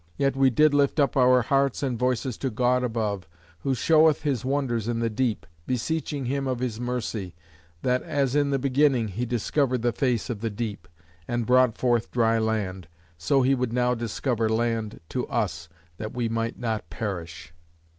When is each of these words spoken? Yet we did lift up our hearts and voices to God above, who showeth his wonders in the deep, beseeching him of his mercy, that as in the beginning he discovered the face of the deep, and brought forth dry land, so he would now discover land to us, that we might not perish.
Yet 0.17 0.35
we 0.35 0.49
did 0.49 0.73
lift 0.73 0.99
up 0.99 1.15
our 1.15 1.43
hearts 1.43 1.83
and 1.83 1.95
voices 1.99 2.35
to 2.39 2.49
God 2.49 2.83
above, 2.83 3.27
who 3.59 3.75
showeth 3.75 4.23
his 4.23 4.43
wonders 4.43 4.87
in 4.87 4.97
the 4.97 5.11
deep, 5.11 5.45
beseeching 5.67 6.25
him 6.25 6.47
of 6.47 6.57
his 6.57 6.79
mercy, 6.79 7.35
that 7.83 8.01
as 8.01 8.35
in 8.35 8.49
the 8.49 8.57
beginning 8.57 9.09
he 9.09 9.27
discovered 9.27 9.83
the 9.83 9.91
face 9.93 10.27
of 10.27 10.41
the 10.41 10.49
deep, 10.49 10.87
and 11.27 11.45
brought 11.45 11.77
forth 11.77 12.09
dry 12.09 12.39
land, 12.39 12.87
so 13.19 13.43
he 13.43 13.53
would 13.53 13.73
now 13.73 13.93
discover 13.93 14.49
land 14.49 14.99
to 15.09 15.27
us, 15.27 15.69
that 15.97 16.15
we 16.15 16.27
might 16.27 16.57
not 16.57 16.89
perish. 16.89 17.53